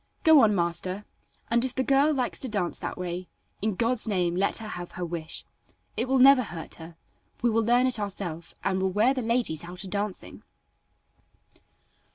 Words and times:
"Go 0.23 0.39
on 0.41 0.55
master, 0.55 1.05
and 1.51 1.63
if 1.63 1.75
the 1.75 1.83
girl 1.83 2.11
likes 2.11 2.39
to 2.39 2.49
dance 2.49 2.79
that 2.79 2.97
way, 2.97 3.27
in 3.61 3.75
God's 3.75 4.07
name 4.07 4.35
let 4.35 4.57
her 4.57 4.69
have 4.69 4.93
her 4.93 5.05
wish. 5.05 5.45
It 5.95 6.09
will 6.09 6.17
never 6.17 6.41
hurt 6.41 6.73
her; 6.81 6.97
we 7.43 7.51
will 7.51 7.63
learn 7.63 7.85
it 7.85 7.99
ourself, 7.99 8.55
and 8.63 8.81
will 8.81 8.89
wear 8.89 9.13
the 9.13 9.21
ladies 9.21 9.63
out 9.63 9.83
a 9.83 9.87
dancing." 9.87 10.41